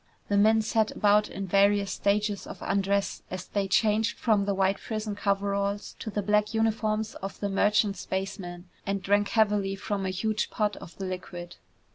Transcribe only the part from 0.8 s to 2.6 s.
about in various stages of